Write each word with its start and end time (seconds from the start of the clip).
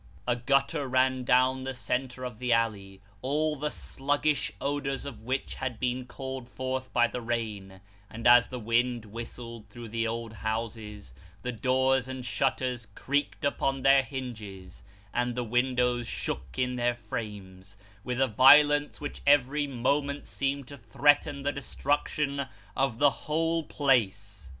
A 0.27 0.35
gutter 0.35 0.87
ran 0.87 1.23
down 1.23 1.61
the 1.63 1.75
centre 1.75 2.23
of 2.23 2.39
the 2.39 2.51
alley 2.51 3.01
all 3.21 3.55
the 3.55 3.69
sluggish 3.69 4.51
odours 4.59 5.05
of 5.05 5.21
which 5.21 5.53
had 5.53 5.79
been 5.79 6.07
called 6.07 6.49
forth 6.49 6.91
by 6.91 7.05
the 7.05 7.21
rain; 7.21 7.81
and 8.09 8.25
as 8.25 8.47
the 8.47 8.57
wind 8.57 9.05
whistled 9.05 9.69
through 9.69 9.89
the 9.89 10.07
old 10.07 10.33
houses, 10.33 11.13
the 11.43 11.51
doors 11.51 12.07
and 12.07 12.25
shutters 12.25 12.87
creaked 12.95 13.45
upon 13.45 13.83
their 13.83 14.01
hinges, 14.01 14.81
and 15.13 15.35
the 15.35 15.43
windows 15.43 16.07
shook 16.07 16.57
in 16.57 16.77
their 16.77 16.95
frames, 16.95 17.77
with 18.03 18.19
a 18.19 18.27
violence 18.27 18.99
which 18.99 19.21
every 19.27 19.67
moment 19.67 20.25
seemed 20.25 20.67
to 20.69 20.79
threaten 20.79 21.43
the 21.43 21.51
destruction 21.51 22.47
of 22.75 22.97
the 22.97 23.11
whole 23.11 23.61
place. 23.61 24.49